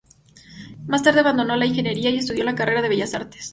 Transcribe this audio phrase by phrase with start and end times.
[0.87, 3.49] Más tarde abandonó la ingeniería y estudió la carrera de Bellas Artes.